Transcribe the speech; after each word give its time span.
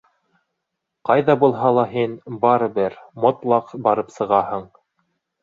—Ҡайҙа 1.09 1.35
булһа 1.43 1.71
ла 1.79 1.83
һин 1.91 2.15
барыбер 2.47 2.97
мотлаҡ 3.27 3.71
барып 3.91 4.11
сығаһың,— 4.19 4.67